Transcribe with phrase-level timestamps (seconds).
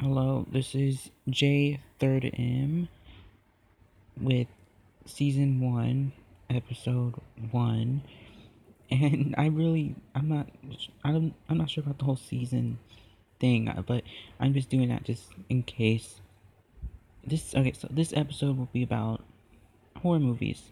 [0.00, 2.88] Hello, this is J Third M
[4.16, 4.46] with
[5.06, 6.12] season one,
[6.48, 7.16] episode
[7.50, 8.02] one,
[8.92, 10.50] and I really, I'm not,
[11.02, 12.78] I don't, I'm not sure about the whole season
[13.40, 14.04] thing, but
[14.38, 16.20] I'm just doing that just in case.
[17.26, 19.24] This okay, so this episode will be about
[19.96, 20.70] horror movies,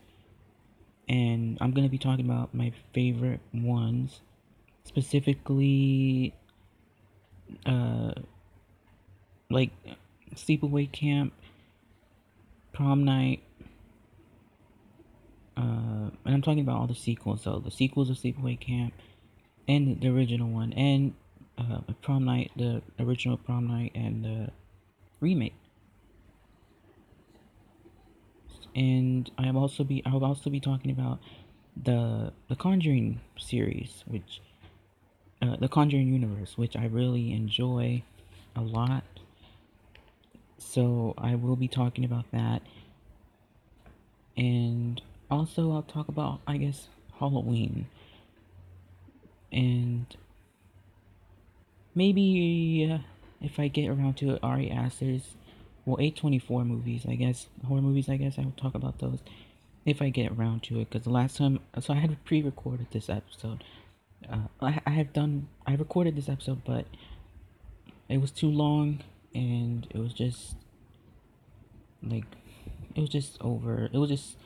[1.08, 4.20] and I'm gonna be talking about my favorite ones,
[4.84, 6.32] specifically,
[7.66, 8.12] uh
[9.50, 9.70] like
[10.34, 11.32] sleepaway camp,
[12.72, 13.42] prom night,
[15.56, 17.42] uh, and I'm talking about all the sequels.
[17.42, 18.92] So the sequels of sleepaway camp,
[19.68, 21.14] and the original one, and
[21.58, 24.50] uh, prom night, the original prom night, and the
[25.20, 25.54] remake.
[28.74, 31.18] And I will also be I will also be talking about
[31.82, 34.42] the the Conjuring series, which
[35.40, 38.02] uh, the Conjuring universe, which I really enjoy
[38.54, 39.04] a lot
[40.58, 42.62] so I will be talking about that.
[44.36, 45.00] And
[45.30, 47.86] also, I'll talk about, I guess, Halloween.
[49.52, 50.06] And
[51.94, 52.98] maybe uh,
[53.40, 55.34] if I get around to it, Ari Aster's,
[55.84, 59.20] well, A24 movies, I guess, horror movies, I guess, I will talk about those
[59.84, 60.90] if I get around to it.
[60.90, 63.64] Because the last time, so I had pre recorded this episode.
[64.28, 66.86] Uh, I, I have done, I recorded this episode, but
[68.08, 69.02] it was too long
[69.36, 70.56] and it was just
[72.02, 72.24] like
[72.94, 74.38] it was just over it was just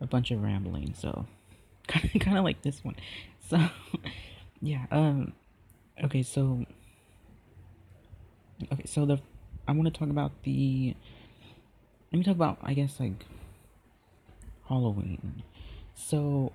[0.00, 1.26] a bunch of rambling so
[1.88, 2.96] kind of kind of like this one.
[3.48, 3.58] So
[4.62, 5.32] yeah um
[6.04, 6.64] okay so
[8.72, 9.18] okay so the
[9.66, 10.94] i want to talk about the
[12.12, 13.24] let me talk about i guess like
[14.68, 15.42] halloween.
[15.96, 16.52] So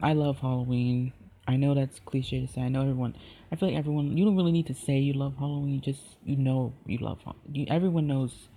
[0.00, 1.12] i love halloween
[1.52, 3.14] i know that's cliche to say i know everyone
[3.50, 6.36] i feel like everyone you don't really need to say you love halloween just you
[6.36, 7.18] know you love
[7.52, 8.48] you everyone knows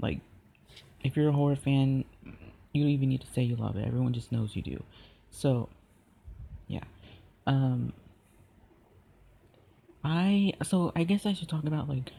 [0.00, 0.20] like
[1.06, 2.04] if you're a horror fan,
[2.72, 3.86] you don't even need to say you love it.
[3.86, 4.82] Everyone just knows you do.
[5.30, 5.68] So,
[6.66, 6.84] yeah.
[7.46, 7.92] Um,
[10.04, 12.10] I so I guess I should talk about like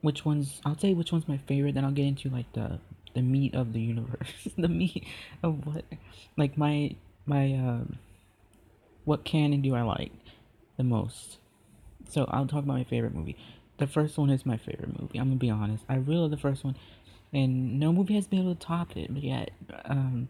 [0.00, 0.60] which ones.
[0.64, 1.74] I'll say which one's my favorite.
[1.74, 2.78] Then I'll get into like the
[3.14, 5.04] the meat of the universe, the meat
[5.42, 5.84] of what
[6.36, 6.94] like my
[7.26, 7.98] my um
[9.08, 10.12] what canon do I like
[10.76, 11.38] the most.
[12.10, 13.38] So I'll talk about my favorite movie.
[13.78, 15.18] The first one is my favorite movie.
[15.18, 15.82] I'm gonna be honest.
[15.88, 16.76] I really love the first one
[17.32, 19.50] and no movie has been able to top it but yet.
[19.86, 20.28] Um,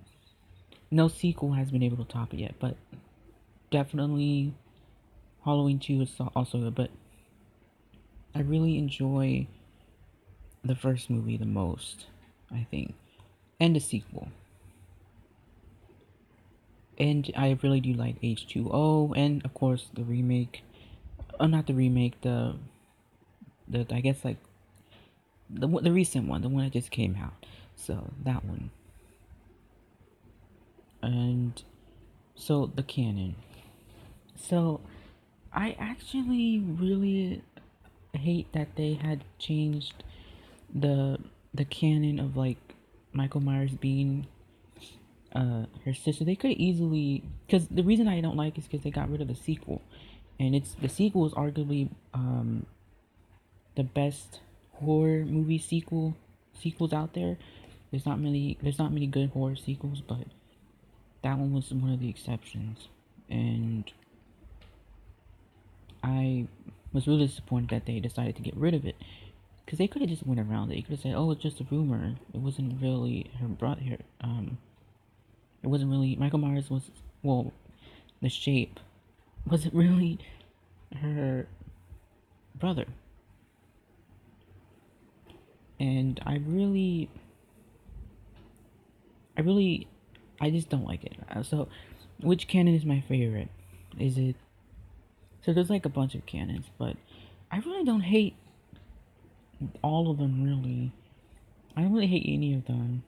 [0.92, 2.76] no sequel has been able to top it yet, but
[3.72, 4.54] definitely
[5.44, 6.76] Halloween 2 is also good.
[6.76, 6.90] But
[8.32, 9.48] I really enjoy
[10.64, 12.06] the first movie the most,
[12.52, 12.94] I think,
[13.58, 14.28] and the sequel.
[16.98, 20.64] And I really do like H2O, and of course the remake.
[21.38, 22.20] Oh, not the remake.
[22.22, 22.56] The
[23.68, 24.38] the I guess like
[25.48, 27.46] the the recent one, the one that just came out.
[27.76, 28.70] So that one.
[31.00, 31.62] And
[32.34, 33.36] so the canon.
[34.36, 34.80] So
[35.52, 37.42] I actually really
[38.12, 40.02] hate that they had changed
[40.74, 41.18] the
[41.54, 42.58] the canon of like
[43.12, 44.26] Michael Myers being
[45.34, 46.24] uh her sister.
[46.24, 49.28] They could easily because the reason I don't like is because they got rid of
[49.28, 49.82] the sequel,
[50.38, 52.66] and it's the sequel is arguably um
[53.76, 54.40] the best
[54.74, 56.16] horror movie sequel
[56.58, 57.36] sequels out there.
[57.90, 60.24] There's not many there's not many good horror sequels, but
[61.22, 62.88] that one was one of the exceptions.
[63.28, 63.90] And
[66.02, 66.46] I
[66.92, 68.96] was really disappointed that they decided to get rid of it.
[69.64, 70.76] Because they could have just went around it.
[70.76, 72.14] They could have said, oh, it's just a rumor.
[72.32, 73.98] It wasn't really her brother.
[74.22, 74.56] Um,
[75.62, 76.16] it wasn't really.
[76.16, 76.90] Michael Myers was.
[77.22, 77.52] Well,
[78.22, 78.78] the shape
[79.46, 80.18] wasn't really
[81.00, 81.46] her
[82.54, 82.86] brother
[85.80, 87.08] and I really,
[89.36, 89.86] I really,
[90.40, 91.14] I just don't like it.
[91.30, 91.68] Uh, so,
[92.20, 93.48] which canon is my favorite?
[93.98, 94.36] Is it?
[95.44, 96.96] So there's like a bunch of canons, but
[97.50, 98.34] I really don't hate
[99.82, 100.42] all of them.
[100.42, 100.92] Really,
[101.76, 103.04] I don't really hate any of them,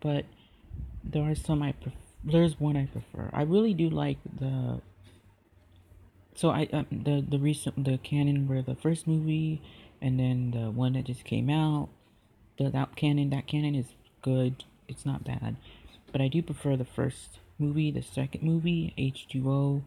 [0.00, 0.26] but
[1.04, 1.96] there are some I prefer.
[2.24, 3.30] There's one I prefer.
[3.32, 4.80] I really do like the.
[6.34, 9.60] So I um, the the recent the canon where the first movie
[10.00, 11.88] and then the one that just came out
[12.58, 13.86] the that canon that canon is
[14.20, 14.64] good.
[14.88, 15.56] It's not bad,
[16.10, 19.82] but I do prefer the first movie, the second movie, H2O,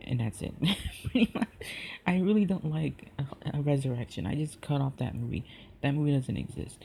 [0.00, 0.54] and that's it.
[2.06, 4.26] I really don't like a, a, resurrection.
[4.26, 5.44] I just cut off that movie.
[5.82, 6.84] That movie doesn't exist.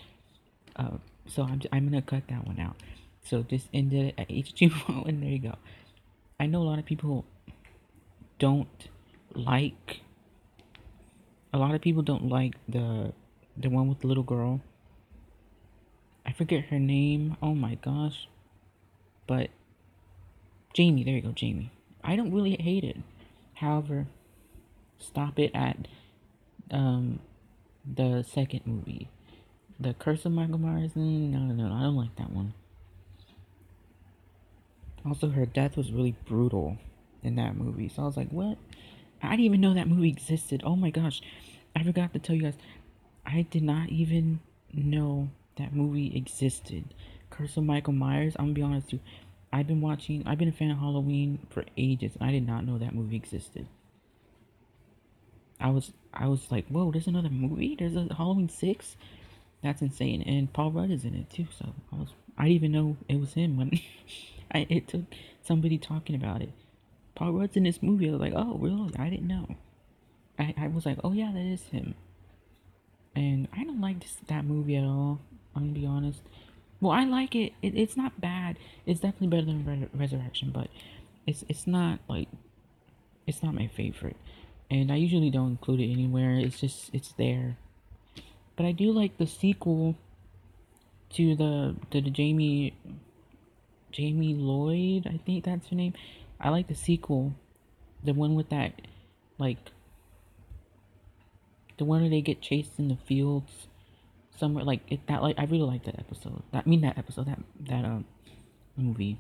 [0.76, 2.76] Uh, so I'm I'm gonna cut that one out.
[3.24, 5.56] So just ended at H2O, and there you go.
[6.40, 7.26] I know a lot of people
[8.38, 8.90] don't
[9.34, 10.02] like
[11.54, 13.14] a lot of people don't like the
[13.56, 14.62] the one with the little girl.
[16.26, 17.38] I forget her name.
[17.42, 18.28] Oh my gosh.
[19.28, 19.50] But
[20.74, 21.72] Jamie, there you go, Jamie.
[22.04, 22.98] I don't really hate it.
[23.56, 24.08] However,
[24.98, 25.88] stop it at
[26.72, 27.20] um
[27.86, 29.10] the second movie.
[29.80, 30.92] The Curse of Michael Myers.
[30.96, 32.54] No, no, no, I don't like that one.
[35.06, 36.78] Also, her death was really brutal
[37.24, 37.90] in that movie.
[37.90, 38.58] So I was like, what?
[39.22, 40.62] I didn't even know that movie existed.
[40.66, 41.22] Oh my gosh.
[41.76, 42.58] I forgot to tell you guys.
[43.26, 44.40] I did not even
[44.74, 46.94] know that movie existed.
[47.30, 48.36] Curse of Michael Myers.
[48.38, 49.00] I'm gonna be honest with you.
[49.52, 50.24] I've been watching.
[50.26, 53.16] I've been a fan of Halloween for ages, and I did not know that movie
[53.16, 53.68] existed.
[55.60, 57.76] I was, I was like, whoa, there's another movie.
[57.78, 58.98] There's a Halloween six.
[59.62, 61.48] That's insane, and Paul Rudd is in it too.
[61.58, 63.80] So I was, I didn't even know it was him when
[64.54, 65.04] I it took
[65.44, 66.52] somebody talking about it.
[67.16, 68.10] Paul Rudd's in this movie.
[68.10, 68.94] I was like, oh, really?
[68.98, 69.56] I didn't know.
[70.40, 71.96] I, I was like, oh yeah, that is him.
[73.16, 75.20] And I don't like this, that movie at all.
[75.56, 76.22] I'm gonna be honest.
[76.82, 77.54] Well, I like it.
[77.62, 78.58] it it's not bad.
[78.86, 80.70] It's definitely better than Re- Resurrection, but
[81.28, 82.28] it's it's not like
[83.28, 84.18] it's not my favorite.
[84.70, 86.36] And I usually don't include it anywhere.
[86.36, 87.58] It's just it's there.
[88.56, 89.96] But I do like the sequel
[91.12, 92.74] to the to the Jamie
[93.94, 95.94] Jamie Lloyd, I think that's her name.
[96.40, 97.34] I like the sequel,
[98.04, 98.82] the one with that,
[99.38, 99.58] like,
[101.78, 103.68] the one where they get chased in the fields,
[104.38, 105.06] somewhere like it.
[105.08, 106.44] That like I really like that episode.
[106.52, 108.06] That I mean that episode that that um
[108.76, 109.18] movie.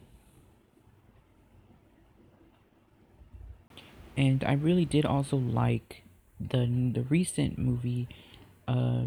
[4.15, 6.03] And I really did also like
[6.39, 8.07] the the recent movie.
[8.67, 9.05] Uh,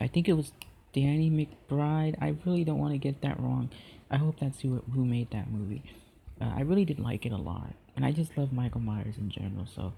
[0.00, 0.52] I think it was
[0.92, 2.16] Danny McBride.
[2.20, 3.70] I really don't want to get that wrong.
[4.10, 5.82] I hope that's who who made that movie.
[6.40, 9.30] Uh, I really did like it a lot, and I just love Michael Myers in
[9.30, 9.66] general.
[9.66, 9.92] So,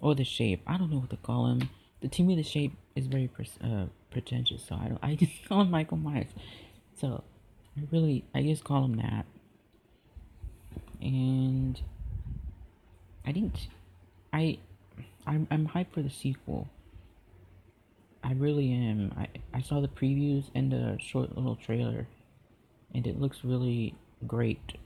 [0.00, 0.62] or the Shape.
[0.66, 1.68] I don't know what to call him.
[2.00, 3.30] The to me, the Shape is very
[3.62, 4.64] uh, pretentious.
[4.66, 4.98] So I don't.
[5.02, 6.30] I just call him Michael Myers.
[6.98, 7.22] So,
[7.76, 9.26] I really, I just call him that.
[11.00, 11.80] And
[13.24, 13.68] I didn't.
[14.32, 14.58] I,
[15.26, 16.68] I'm I'm hyped for the sequel.
[18.24, 19.12] I really am.
[19.16, 22.06] I I saw the previews and the short little trailer
[22.94, 23.94] and it looks really
[24.26, 24.78] great.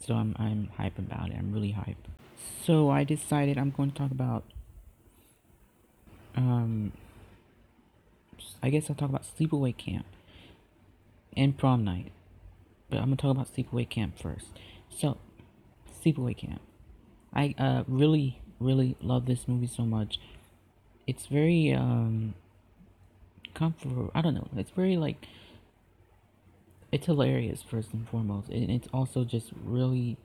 [0.00, 1.36] So I'm I'm hype about it.
[1.38, 2.08] I'm really hype.
[2.64, 4.44] So I decided I'm going to talk about
[6.36, 6.92] um
[8.62, 10.06] I guess I'll talk about sleepaway camp
[11.36, 12.12] and prom night.
[12.90, 14.46] But I'm gonna talk about sleepaway camp first.
[14.90, 15.18] So
[16.02, 16.60] sleepaway camp.
[17.32, 20.20] I uh really really love this movie so much.
[21.06, 22.34] It's very um
[23.54, 24.10] comfortable.
[24.14, 24.48] I don't know.
[24.56, 25.26] It's very like
[26.94, 30.16] it's hilarious first and foremost, and it's also just really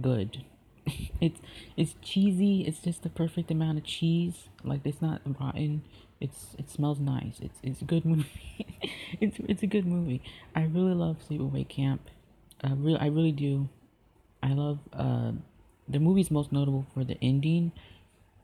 [0.00, 0.44] good.
[1.20, 1.40] it's
[1.76, 2.62] it's cheesy.
[2.62, 4.48] It's just the perfect amount of cheese.
[4.62, 5.82] Like it's not rotten.
[6.20, 7.40] It's it smells nice.
[7.40, 8.78] It's it's a good movie.
[9.20, 10.22] it's it's a good movie.
[10.54, 12.02] I really love Sleepaway Camp.
[12.62, 13.68] I really I really do.
[14.44, 15.32] I love uh
[15.88, 17.72] the movie's most notable for the ending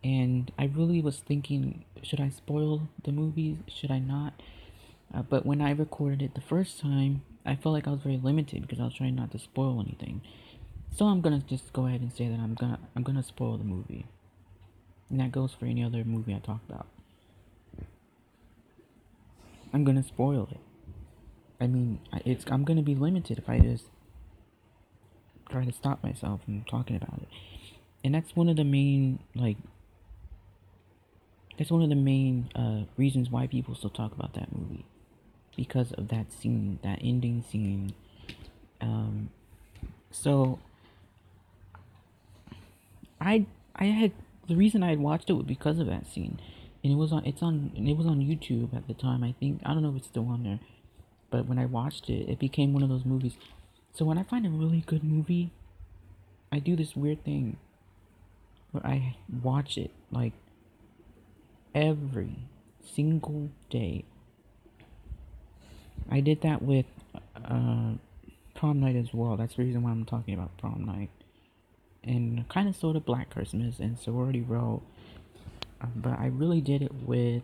[0.02, 3.58] and I really was thinking should I spoil the movies?
[3.68, 4.34] Should I not?
[5.14, 8.18] Uh, but when I recorded it the first time, I felt like I was very
[8.22, 10.20] limited because I was trying not to spoil anything.
[10.94, 13.64] So I'm gonna just go ahead and say that I'm gonna I'm gonna spoil the
[13.64, 14.06] movie,
[15.08, 16.86] and that goes for any other movie I talk about.
[19.72, 20.60] I'm gonna spoil it.
[21.60, 23.84] I mean, it's I'm gonna be limited if I just
[25.48, 27.28] try to stop myself from talking about it,
[28.02, 29.58] and that's one of the main like.
[31.58, 34.84] That's one of the main uh, reasons why people still talk about that movie
[35.56, 37.94] because of that scene, that ending scene.
[38.80, 39.30] Um,
[40.10, 40.58] so
[43.20, 44.12] I I had
[44.46, 46.38] the reason I had watched it was because of that scene,
[46.84, 49.24] and it was on it's on and it was on YouTube at the time.
[49.24, 50.60] I think I don't know if it's still on there,
[51.30, 53.36] but when I watched it, it became one of those movies.
[53.92, 55.50] So when I find a really good movie,
[56.52, 57.56] I do this weird thing
[58.70, 60.32] where I watch it like
[61.74, 62.40] every
[62.94, 64.04] single day
[66.10, 66.86] I did that with
[67.44, 67.92] uh,
[68.54, 69.36] prom night as well.
[69.36, 71.10] That's the reason why I'm talking about prom night.
[72.04, 74.82] And kind of sort of Black Christmas and Sorority Row.
[75.80, 77.42] Uh, but I really did it with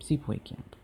[0.00, 0.76] Sleepaway Camp.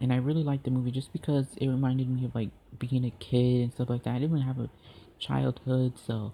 [0.00, 3.10] And I really liked the movie just because it reminded me of like being a
[3.10, 4.14] kid and stuff like that.
[4.14, 4.70] I didn't have a
[5.18, 6.32] childhood, so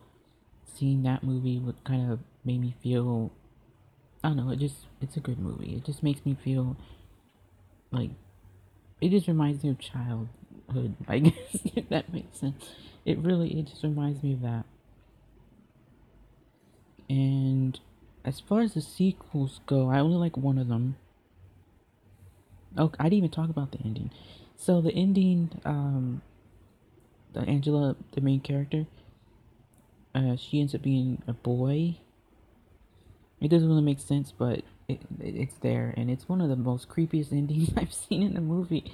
[0.74, 3.32] seeing that movie would kind of made me feel
[4.24, 5.74] I don't know, it just it's a good movie.
[5.76, 6.76] It just makes me feel
[7.90, 8.10] like
[9.00, 12.64] it just reminds me of childhood, I guess, if that makes sense.
[13.04, 14.64] It really it just reminds me of that.
[17.10, 17.78] And
[18.24, 20.96] as far as the sequels go, I only like one of them.
[22.78, 24.10] Oh, I didn't even talk about the ending.
[24.56, 26.22] So the ending, um,
[27.34, 28.86] the Angela, the main character,
[30.14, 31.98] uh, she ends up being a boy.
[33.40, 36.56] It doesn't really make sense, but it, it, it's there, and it's one of the
[36.56, 38.92] most creepiest endings I've seen in a movie.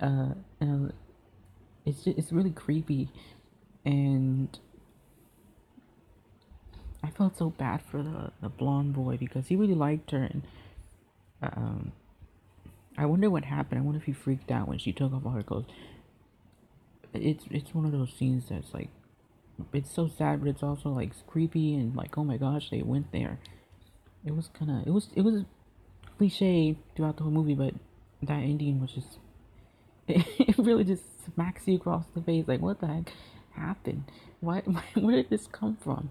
[0.00, 0.88] Uh, uh
[1.86, 3.10] it's just, it's really creepy,
[3.84, 4.58] and
[7.02, 10.42] I felt so bad for the the blonde boy because he really liked her, and
[11.42, 11.92] um,
[12.96, 13.80] I wonder what happened.
[13.80, 15.66] I wonder if he freaked out when she took off all her clothes.
[17.12, 18.88] It's it's one of those scenes that's like,
[19.72, 23.12] it's so sad, but it's also like creepy and like, oh my gosh, they went
[23.12, 23.38] there.
[24.24, 25.44] It was kind of it was it was
[26.16, 27.74] cliche throughout the whole movie, but
[28.22, 29.18] that ending was just
[30.08, 32.46] it really just smacks you across the face.
[32.46, 33.12] Like, what the heck
[33.52, 34.04] happened?
[34.40, 34.60] Why?
[34.94, 36.10] Where did this come from?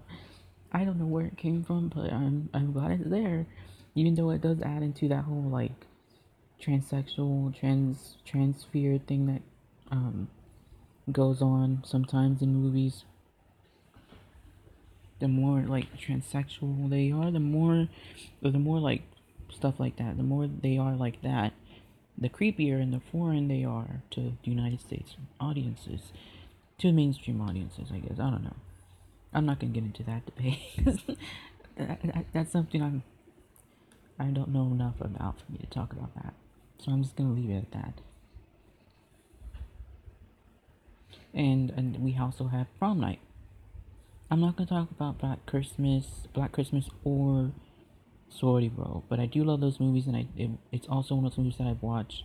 [0.72, 3.46] I don't know where it came from, but I'm I'm glad it's there,
[3.94, 5.86] even though it does add into that whole like
[6.60, 9.42] transsexual, trans transphere thing that
[9.90, 10.28] um
[11.12, 13.04] goes on sometimes in movies.
[15.20, 17.88] The more like transsexual they are, the more,
[18.42, 19.02] or the more like
[19.48, 20.16] stuff like that.
[20.16, 21.52] The more they are like that,
[22.18, 26.12] the creepier and the foreign they are to the United States audiences,
[26.78, 28.18] to mainstream audiences, I guess.
[28.18, 28.56] I don't know.
[29.32, 30.58] I'm not gonna get into that debate
[31.76, 33.02] that, that, that's something I'm
[34.18, 36.34] I don't know enough about for me to talk about that.
[36.78, 38.00] So I'm just gonna leave it at that.
[41.32, 43.20] And and we also have prom night.
[44.30, 47.52] I'm not gonna talk about Black Christmas, Black Christmas, or
[48.28, 49.04] Sorority Row.
[49.08, 51.58] But I do love those movies, and I it, it's also one of those movies
[51.58, 52.24] that I've watched.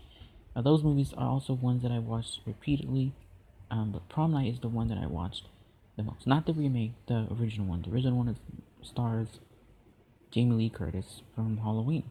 [0.56, 3.14] Those movies are also ones that I watched repeatedly.
[3.72, 5.46] Um, but Prom Night is the one that I watched
[5.96, 6.26] the most.
[6.26, 7.84] Not the remake, the original one.
[7.84, 8.36] The original one
[8.82, 9.28] stars
[10.32, 12.04] Jamie Lee Curtis from Halloween.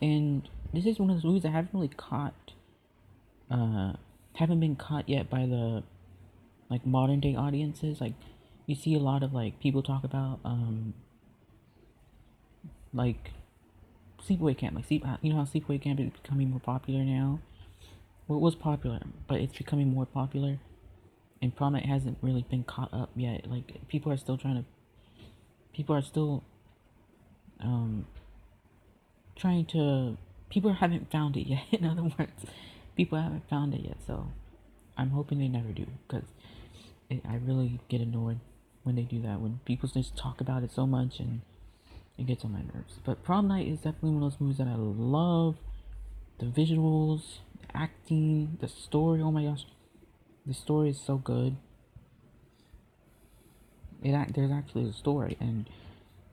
[0.00, 2.52] And this is one of those movies I haven't really caught.
[3.50, 3.92] Uh,
[4.34, 5.84] haven't been caught yet by the
[6.72, 8.00] like modern day audiences.
[8.00, 8.14] Like
[8.66, 10.94] you see a lot of like people talk about um
[12.92, 13.30] like
[14.26, 17.40] sleepaway camp like sleep you know how sleepaway camp is becoming more popular now
[18.28, 20.58] well, it was popular but it's becoming more popular
[21.40, 24.64] and prom night hasn't really been caught up yet like people are still trying to
[25.74, 26.44] people are still
[27.60, 28.06] um
[29.34, 30.16] trying to
[30.50, 32.44] people haven't found it yet in other words
[32.96, 34.28] people haven't found it yet so
[34.96, 36.28] i'm hoping they never do because
[37.28, 38.40] i really get annoyed
[38.82, 39.40] when they do that.
[39.40, 41.42] When people just talk about it so much and
[42.18, 42.98] it gets on my nerves.
[43.04, 45.56] But Prom Night is definitely one of those movies that I love.
[46.38, 49.20] The visuals, the acting, the story.
[49.20, 49.64] Oh my gosh,
[50.46, 51.56] the story is so good.
[54.02, 55.70] It there's actually a story, and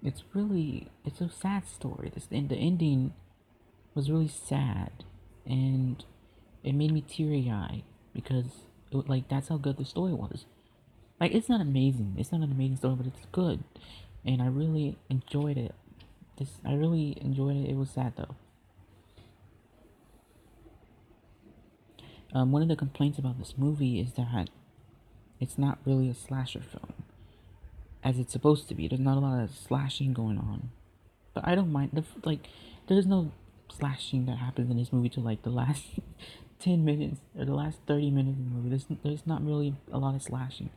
[0.02, 2.12] it's really it's a sad story.
[2.12, 3.14] This and the ending
[3.94, 5.04] was really sad,
[5.46, 6.04] and
[6.64, 10.46] it made me teary eyed because it, like that's how good the story was.
[11.20, 12.16] Like it's not amazing.
[12.18, 13.64] It's not an amazing story, but it's good,
[14.26, 15.76] and I really enjoyed it.
[16.38, 17.70] This I really enjoyed it.
[17.70, 18.36] It was sad though.
[22.34, 24.50] Um, one of the complaints about this movie is that
[25.40, 26.94] it's not really a slasher film,
[28.04, 28.88] as it's supposed to be.
[28.88, 30.70] There's not a lot of slashing going on,
[31.34, 31.92] but I don't mind.
[31.94, 32.48] The like,
[32.88, 33.32] there's no
[33.70, 35.84] slashing that happens in this movie to like the last
[36.60, 38.70] 10 minutes or the last 30 minutes of the movie.
[38.70, 40.70] There's, there's not really a lot of slashing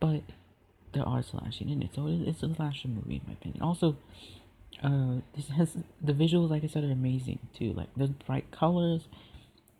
[0.00, 0.22] but
[0.92, 3.62] there are slashing in it, so it's a slasher movie in my opinion.
[3.62, 3.96] Also,
[4.82, 7.72] uh, this has the visuals, like I said, are amazing too.
[7.72, 9.02] Like the bright colors,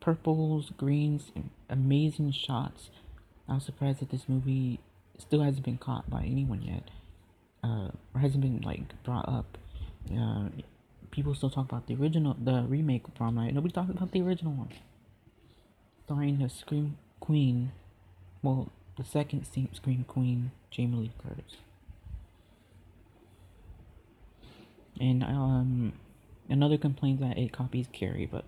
[0.00, 1.30] purples, greens,
[1.68, 2.90] amazing shots.
[3.48, 4.80] I was surprised that this movie
[5.18, 6.90] still hasn't been caught by anyone yet,
[7.64, 9.58] uh, or hasn't been like brought up.
[10.12, 10.48] Uh,
[11.10, 13.54] people still talk about the original, the remake Prom Night.
[13.54, 14.70] Nobody talks about the original one,
[16.04, 17.72] starring the Scream Queen.
[18.42, 21.56] Well, the second Scream Queen, Jamie Lee Curtis.
[25.00, 25.92] And um,
[26.50, 28.44] another complaint that it copies Carrie, but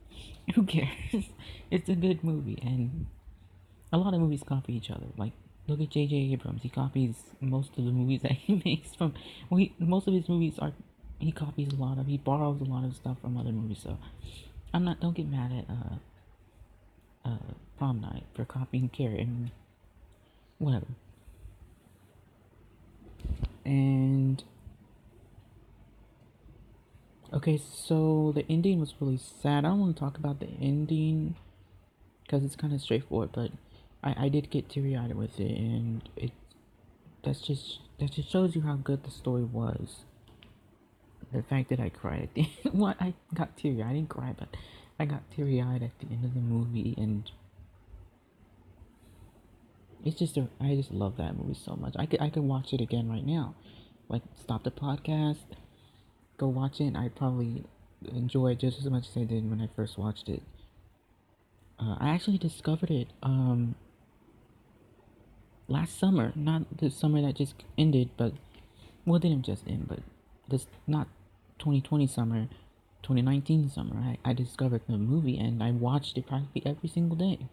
[0.54, 1.30] who cares?
[1.70, 3.06] it's a good movie, and
[3.92, 5.06] a lot of movies copy each other.
[5.16, 5.32] Like
[5.68, 6.32] look at J.J.
[6.32, 9.14] Abrams; he copies most of the movies that he makes from.
[9.48, 10.72] Well, he, most of his movies are
[11.20, 12.06] he copies a lot of.
[12.08, 13.78] He borrows a lot of stuff from other movies.
[13.80, 13.96] So
[14.74, 15.00] I'm not.
[15.00, 19.20] Don't get mad at uh, uh, Prom Night for copying Carrie.
[19.20, 19.52] And
[20.62, 20.86] whatever.
[23.64, 24.42] And
[27.32, 29.64] okay, so the ending was really sad.
[29.64, 31.36] I don't want to talk about the ending
[32.22, 33.50] because it's kind of straightforward, but
[34.02, 36.32] I, I did get teary eyed with it, and it
[37.24, 40.04] that's just that just shows you how good the story was.
[41.32, 43.82] The fact that I cried at the end, what I got teary.
[43.82, 44.48] I didn't cry, but
[44.98, 47.30] I got teary eyed at the end of the movie, and
[50.04, 51.94] it's just a, I just love that movie so much.
[51.98, 53.54] I could I could watch it again right now,
[54.08, 55.44] like stop the podcast,
[56.36, 56.96] go watch it.
[56.96, 57.64] I probably
[58.10, 60.42] enjoy it just as much as I did when I first watched it.
[61.78, 63.74] Uh, I actually discovered it um,
[65.68, 68.32] last summer, not the summer that just ended, but
[69.04, 70.00] well, didn't just end, but
[70.48, 71.08] this not
[71.58, 72.48] 2020 summer,
[73.02, 73.96] 2019 summer.
[73.96, 77.48] I, I discovered the movie and I watched it practically every single day.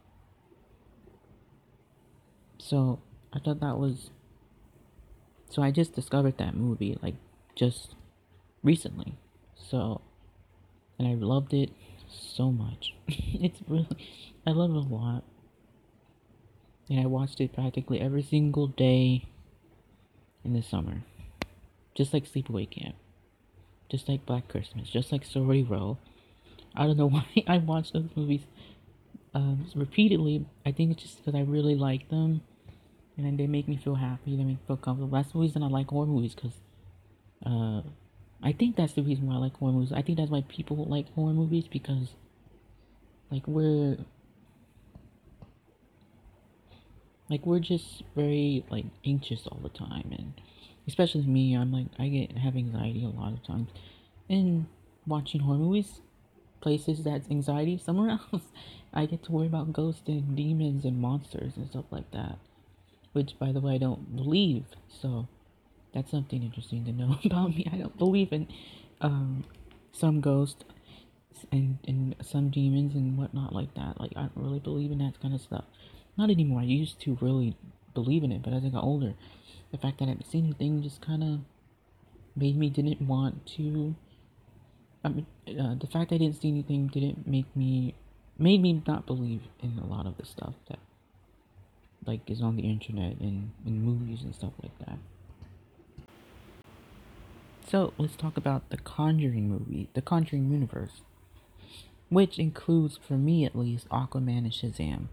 [2.59, 2.99] So
[3.33, 4.11] I thought that was.
[5.49, 7.15] So I just discovered that movie like
[7.55, 7.95] just
[8.63, 9.17] recently.
[9.55, 10.01] So,
[10.97, 11.71] and I loved it
[12.07, 12.93] so much.
[13.07, 13.87] it's really,
[14.45, 15.23] I love it a lot.
[16.89, 19.27] And I watched it practically every single day
[20.43, 21.03] in the summer.
[21.95, 22.95] Just like Sleepaway Camp.
[23.89, 24.89] Just like Black Christmas.
[24.89, 25.97] Just like Sorority Row.
[26.75, 28.41] I don't know why I watch those movies
[29.33, 30.45] um, repeatedly.
[30.65, 32.41] I think it's just because I really like them.
[33.19, 34.38] And then they make me feel happy.
[34.38, 35.11] They make me feel comfortable.
[35.17, 36.35] That's the reason I like horror movies.
[36.35, 36.53] Because
[37.45, 37.81] uh,
[38.41, 39.91] I think that's the reason why I like horror movies.
[39.91, 41.65] I think that's why people like horror movies.
[41.69, 42.13] Because
[43.29, 43.97] like we're
[47.29, 50.33] like we're just very like anxious all the time and
[50.88, 53.69] especially me i'm like i get have anxiety a lot of times
[54.29, 54.65] and
[55.05, 56.01] watching horror movies
[56.61, 58.43] places that's anxiety somewhere else
[58.93, 62.39] i get to worry about ghosts and demons and monsters and stuff like that
[63.19, 64.65] which by the way i don't believe
[65.01, 65.27] so
[65.93, 68.47] that's something interesting to know about me i don't believe in
[69.01, 69.45] um,
[69.91, 70.63] some ghosts
[71.51, 75.19] and, and some demons and whatnot like that like i don't really believe in that
[75.21, 75.65] kind of stuff
[76.19, 76.59] not anymore.
[76.59, 77.55] I used to really
[77.93, 79.13] believe in it, but as I got older,
[79.71, 81.39] the fact that I hadn't seen anything just kind of
[82.35, 83.96] made me didn't want to.
[85.03, 87.96] I mean, uh, the fact I didn't see anything didn't make me
[88.37, 90.79] made me not believe in a lot of the stuff that
[92.05, 94.98] like is on the internet and in movies and stuff like that.
[97.68, 101.01] So let's talk about the Conjuring movie, the Conjuring universe,
[102.09, 105.07] which includes, for me at least, Aquaman and Shazam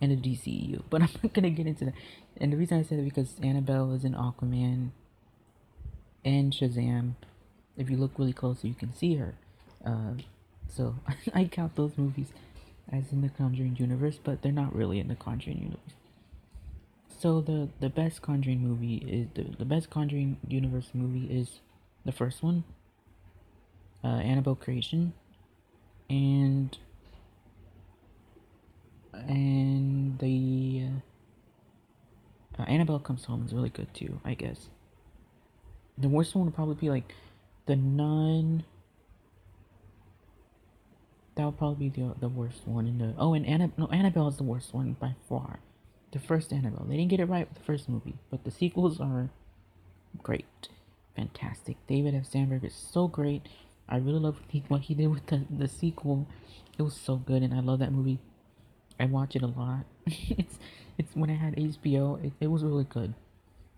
[0.00, 0.82] and the DCEU.
[0.90, 1.94] But I'm not gonna get into that.
[2.38, 4.90] And the reason I said it because Annabelle is in Aquaman
[6.24, 7.14] and Shazam.
[7.76, 9.34] If you look really closely, you can see her.
[9.84, 10.14] Uh,
[10.68, 10.96] so
[11.34, 12.32] I count those movies
[12.90, 15.94] as in the Conjuring universe, but they're not really in the Conjuring universe.
[17.18, 21.60] So the the best Conjuring movie is the the best Conjuring universe movie is
[22.04, 22.64] the first one,
[24.02, 25.14] uh, Annabelle Creation,
[26.10, 26.76] and
[29.12, 30.88] and the
[32.58, 34.68] uh, uh, Annabelle Comes Home is really good too, I guess.
[35.96, 37.14] The worst one would probably be like
[37.66, 38.64] the Nun.
[41.36, 43.14] That would probably be the the worst one in the.
[43.18, 45.60] Oh, and Anna no Annabelle is the worst one by far.
[46.12, 49.00] The first Annabelle, they didn't get it right with the first movie, but the sequels
[49.00, 49.30] are
[50.22, 50.68] great,
[51.16, 51.76] fantastic.
[51.88, 52.26] David F.
[52.26, 53.48] Sandberg is so great.
[53.88, 56.28] I really love what he, did with the the sequel.
[56.78, 58.20] It was so good, and I love that movie.
[58.98, 59.86] I watch it a lot.
[60.06, 60.58] it's
[60.98, 63.14] it's when I had HBO, it, it was really good.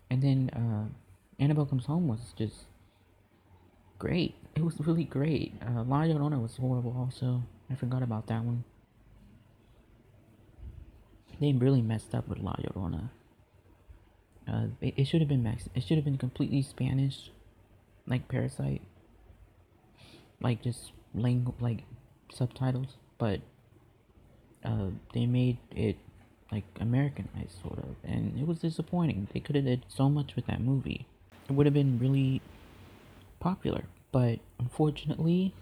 [0.09, 0.85] And then uh,
[1.39, 2.65] Annabelle Comes Home was just
[3.99, 4.35] great.
[4.55, 5.53] It was really great.
[5.61, 7.43] Uh, La Llorona was horrible also.
[7.69, 8.63] I forgot about that one.
[11.39, 13.09] They really messed up with La Llorona.
[14.47, 17.31] Uh, it, it should have been Mex- It should have been completely Spanish,
[18.07, 18.81] like Parasite.
[20.39, 21.83] Like just ling- like
[22.31, 23.41] subtitles, but
[24.63, 25.97] uh, they made it
[26.51, 29.27] like Americanized sort of, and it was disappointing.
[29.33, 31.07] They could have did so much with that movie.
[31.49, 32.41] It would have been really
[33.39, 35.53] popular, but unfortunately,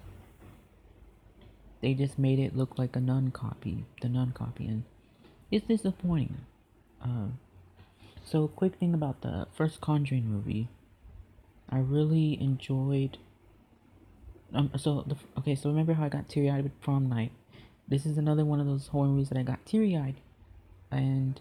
[1.81, 4.83] they just made it look like a nun copy, the nun copy, and
[5.51, 6.37] it's disappointing.
[7.01, 7.27] Uh,
[8.23, 10.67] so, quick thing about the first Conjuring movie,
[11.69, 13.17] I really enjoyed.
[14.53, 17.31] Um, so the okay, so remember how I got teary eyed with Prom Night?
[17.87, 20.15] this is another one of those horror movies that I got teary eyed,
[20.91, 21.39] and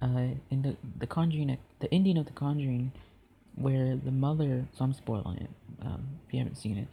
[0.00, 2.92] uh, in the the Conjuring, the ending of the Conjuring,
[3.56, 5.50] where the mother, so I'm spoiling it.
[5.82, 6.88] Um, if you haven't seen it,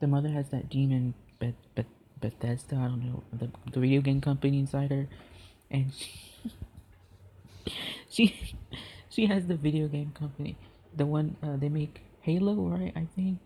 [0.00, 1.86] the mother has that demon Beth, Beth,
[2.20, 5.06] Bethesda, I don't know, the, the video game company inside her,
[5.70, 6.52] and she,
[8.08, 8.54] she,
[9.08, 10.56] she has the video game company,
[10.94, 12.92] the one uh, they make Halo, right?
[12.94, 13.38] I think.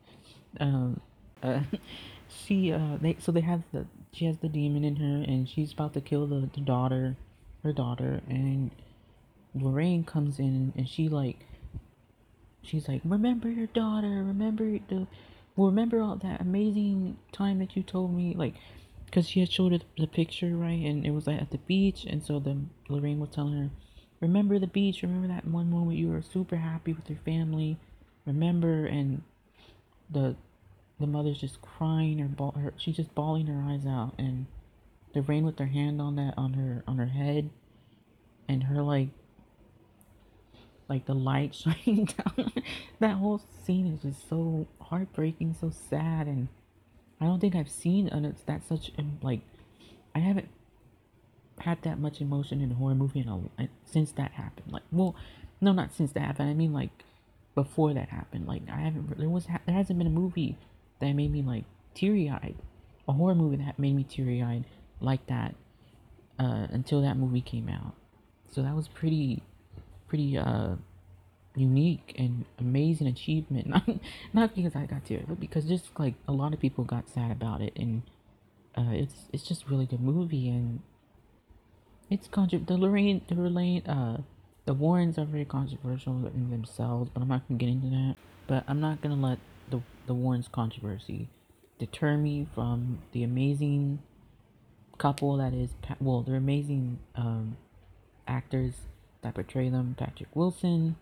[0.61, 1.01] Um,
[1.43, 1.61] uh,
[2.29, 5.73] she uh, they so they have the she has the demon in her and she's
[5.73, 7.17] about to kill the, the daughter
[7.62, 8.71] her daughter and
[9.55, 11.47] Lorraine comes in and she like
[12.66, 15.07] she's like, remember your daughter, remember the,
[15.57, 18.55] well, remember all that amazing time that you told me, like,
[19.07, 22.05] because she had showed her the picture, right, and it was like at the beach,
[22.05, 23.70] and so then Lorraine was telling her,
[24.20, 27.79] remember the beach, remember that one moment you were super happy with your family,
[28.27, 29.22] remember, and
[30.11, 30.37] the
[31.00, 34.46] the mother's just crying or, ball, her she's just bawling her eyes out, and
[35.14, 37.50] Lorraine with her hand on that on her on her head,
[38.48, 39.09] and her like
[40.88, 42.53] like the light shining down.
[43.01, 46.49] that whole scene is just so heartbreaking, so sad, and
[47.20, 48.90] I don't think I've seen an, that such
[49.23, 49.40] like
[50.14, 50.49] I haven't
[51.61, 54.73] had that much emotion in a horror movie in a, since that happened.
[54.73, 55.14] Like, well,
[55.61, 56.51] no, not since that happened.
[56.51, 56.90] I mean, like
[57.55, 58.47] before that happened.
[58.47, 59.18] Like, I haven't.
[59.18, 60.57] There was there hasn't been a movie
[61.01, 62.57] that made me like teary eyed,
[63.09, 64.64] a horror movie that made me teary eyed
[65.01, 65.55] like that
[66.38, 67.94] uh, until that movie came out.
[68.51, 69.42] So that was pretty
[70.14, 70.77] pretty uh
[71.57, 73.66] unique and amazing achievement.
[73.74, 73.88] Not
[74.33, 77.33] not because I got teary, but because just like a lot of people got sad
[77.33, 78.03] about it, and
[78.79, 80.83] uh, it's it's just really good movie, and
[82.11, 84.18] it's contra- the Lorraine the Lorraine uh
[84.66, 88.14] the Warrens are very controversial in themselves, but I'm not gonna get into that.
[88.46, 91.29] But I'm not gonna let the the Warrens controversy
[91.81, 93.98] deter me from the amazing
[94.96, 97.57] couple that is well, they're amazing um,
[98.29, 98.74] actors
[99.25, 100.97] that portray them Patrick Wilson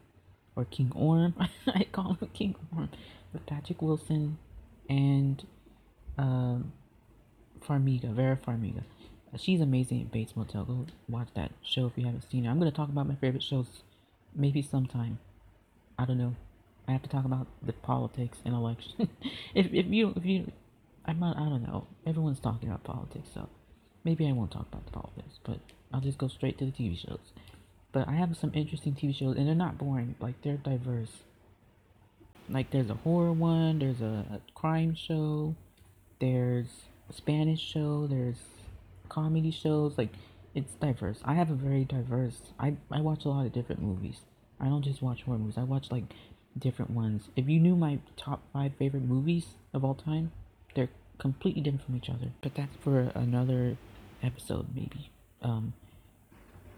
[0.57, 1.35] or King Orm.
[1.67, 2.89] I call him King Orm,
[3.33, 4.39] but Patrick Wilson
[4.89, 5.45] and
[6.17, 6.73] um,
[7.67, 8.83] Farmiga, Vera Farmiga.
[9.37, 10.65] She's amazing at Bates Motel.
[10.65, 12.51] Go watch that show if you haven't seen it.
[12.51, 13.67] I'm gonna talk about my favorite shows
[14.35, 15.19] maybe sometime.
[15.99, 16.35] I don't know.
[16.87, 19.09] I have to talk about the politics and election.
[19.55, 20.53] if if you if you
[21.07, 21.87] I'm not I don't know.
[22.07, 23.49] Everyone's talking about politics, so
[24.05, 25.59] maybe I won't talk about the politics, but
[25.93, 27.33] I'll just go straight to the TV shows.
[27.93, 30.15] But I have some interesting TV shows, and they're not boring.
[30.19, 31.13] Like they're diverse.
[32.49, 35.55] Like there's a horror one, there's a, a crime show,
[36.21, 36.67] there's
[37.09, 38.39] a Spanish show, there's
[39.09, 39.97] comedy shows.
[39.97, 40.11] Like
[40.55, 41.21] it's diverse.
[41.25, 42.41] I have a very diverse.
[42.59, 44.21] I I watch a lot of different movies.
[44.61, 45.59] I don't just watch horror movies.
[45.59, 46.05] I watch like
[46.59, 47.29] different ones.
[47.37, 50.33] If you knew my top five favorite movies of all time,
[50.75, 52.33] they're completely different from each other.
[52.41, 53.77] But that's for another
[54.23, 55.11] episode, maybe.
[55.41, 55.73] Um,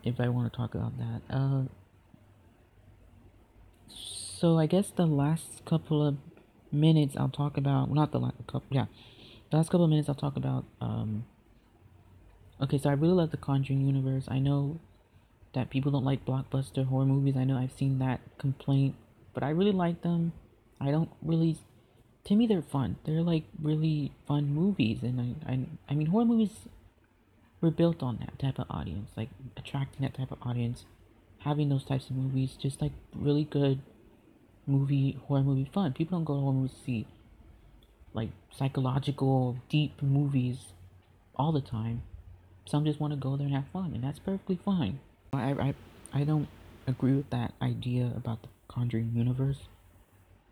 [0.05, 1.23] if I want to talk about that.
[1.35, 1.63] Uh,
[4.45, 6.17] so I guess the last couple of
[6.71, 8.87] minutes I'll talk about not the last couple yeah
[9.51, 11.25] the last couple of minutes I'll talk about um
[12.61, 14.25] okay so I really love the Conjuring universe.
[14.29, 14.81] I know
[15.55, 17.37] that people don't like blockbuster horror movies.
[17.37, 18.97] I know I've seen that complaint
[19.33, 20.33] but I really like them.
[20.81, 21.57] I don't really
[22.25, 22.97] to me they're fun.
[23.05, 26.69] They're like really fun movies and I I, I mean horror movies
[27.65, 30.85] we're built on that type of audience, like attracting that type of audience,
[31.39, 33.81] having those types of movies, just like really good
[34.67, 35.95] movie, horror movie fun.
[35.95, 37.07] People don't go to horror movies to see
[38.13, 40.59] like psychological, deep movies
[41.37, 42.03] all the time.
[42.67, 45.01] Some just want to go there and have fun, and that's perfectly fine.
[45.33, 45.75] I, I,
[46.13, 46.49] I don't
[46.87, 49.61] agree with that idea about the Conjuring universe.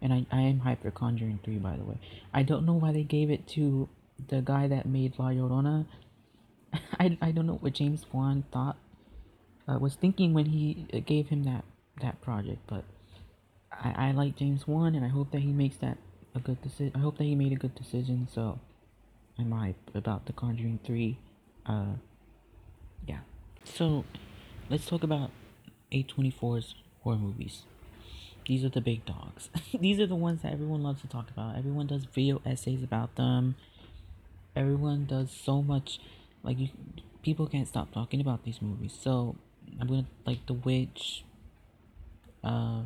[0.01, 1.98] And I, I am hyped for Conjuring 3, by the way.
[2.33, 3.88] I don't know why they gave it to
[4.29, 5.87] the guy that made La Llorona
[7.00, 8.76] I, I don't know what James Wan thought
[9.68, 11.64] uh, was thinking when he gave him that
[12.00, 12.85] that project, but
[13.70, 15.98] I, I like James Wan and I hope that he makes that
[16.35, 16.92] a good decision.
[16.94, 18.28] I hope that he made a good decision.
[18.32, 18.58] So
[19.38, 21.18] I'm hype about The Conjuring Three.
[21.66, 21.94] Uh,
[23.06, 23.20] yeah.
[23.64, 24.04] So
[24.70, 25.30] let's talk about
[25.92, 27.62] A24's horror movies.
[28.46, 29.50] These are the big dogs.
[29.80, 31.56] These are the ones that everyone loves to talk about.
[31.56, 33.54] Everyone does video essays about them.
[34.56, 36.00] Everyone does so much
[36.42, 36.68] like you,
[37.22, 38.96] people can't stop talking about these movies.
[38.98, 39.37] So
[39.81, 41.24] I'm gonna like The Witch,
[42.42, 42.83] uh,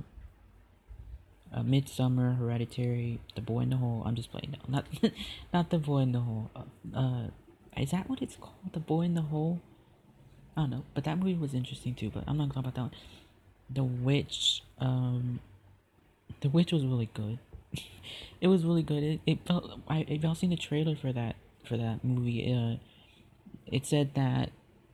[1.53, 4.03] uh Midsommar, Hereditary, The Boy in the Hole.
[4.05, 4.87] I'm just playing no, not
[5.53, 6.51] not The Boy in the Hole.
[6.55, 7.27] Uh, uh,
[7.77, 8.73] is that what it's called?
[8.73, 9.61] The Boy in the Hole.
[10.57, 12.11] I don't know, but that movie was interesting too.
[12.11, 12.91] But I'm not gonna talk about that one.
[13.71, 14.63] The Witch.
[14.79, 15.41] Um,
[16.41, 17.39] The Witch was really good.
[18.41, 19.03] it was really good.
[19.03, 19.81] It, it felt.
[19.89, 22.77] I if y'all seen the trailer for that for that movie, uh,
[23.67, 24.51] it said that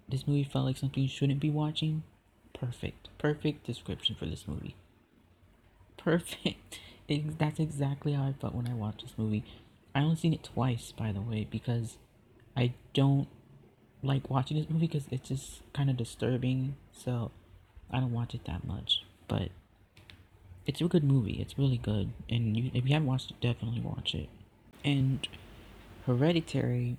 [0.08, 2.02] this movie felt like something you shouldn't be watching.
[2.52, 3.08] Perfect.
[3.18, 4.76] Perfect description for this movie.
[5.96, 6.78] Perfect.
[7.38, 9.44] That's exactly how I felt when I watched this movie.
[9.94, 11.98] I only seen it twice, by the way, because
[12.56, 13.28] I don't
[14.02, 16.76] like watching this movie because it's just kind of disturbing.
[16.92, 17.30] So
[17.90, 19.04] I don't watch it that much.
[19.28, 19.50] But
[20.66, 21.40] it's a good movie.
[21.40, 24.28] It's really good, and you, if you haven't watched it, definitely watch it.
[24.84, 25.26] And
[26.06, 26.96] Hereditary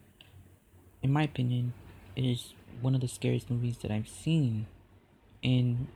[1.04, 1.74] in my opinion,
[2.16, 4.66] it is one of the scariest movies that I've seen.
[5.42, 5.90] in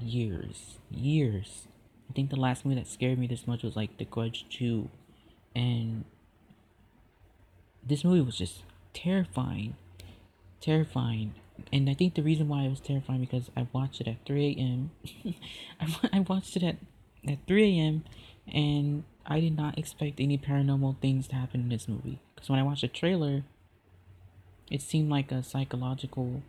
[0.00, 1.66] years, years.
[2.10, 4.88] I think the last movie that scared me this much was like The Grudge 2.
[5.54, 6.04] And
[7.86, 9.76] this movie was just terrifying.
[10.60, 11.34] Terrifying.
[11.72, 14.56] And I think the reason why it was terrifying because I watched it at 3
[14.58, 14.90] a.m.
[16.12, 16.76] I watched it at,
[17.28, 18.04] at 3 a.m.
[18.52, 22.20] and I did not expect any paranormal things to happen in this movie.
[22.34, 23.44] Because when I watched the trailer,
[24.70, 26.42] it seemed like a psychological,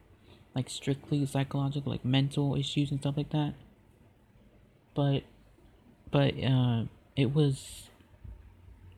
[0.53, 3.53] like strictly psychological, like mental issues and stuff like that.
[4.93, 5.23] But,
[6.11, 6.83] but uh,
[7.15, 7.89] it was,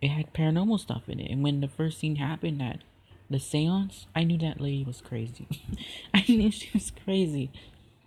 [0.01, 1.31] it had paranormal stuff in it.
[1.31, 2.83] And when the first scene happened, that
[3.29, 5.47] the seance, I knew that lady was crazy.
[6.13, 7.51] I knew she was crazy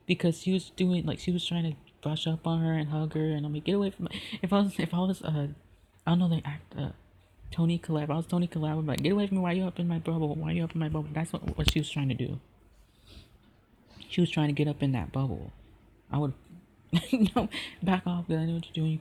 [0.07, 3.14] because she was doing like she was trying to brush up on her and hug
[3.14, 4.23] her, and I'm like, get away from me.
[4.42, 5.49] If I was, if I was, uh,
[6.07, 6.90] I don't know the act, uh,
[7.51, 8.05] Toni Collette.
[8.05, 9.43] If I was Toni Collette, I'm like, get away from me.
[9.43, 10.35] Why you up in my bubble?
[10.35, 11.09] Why you up in my bubble?
[11.13, 12.41] That's what what she was trying to do.
[14.09, 15.53] She was trying to get up in that bubble.
[16.11, 16.33] I would,
[17.37, 17.49] no,
[17.83, 18.99] back off, because I know what you're doing.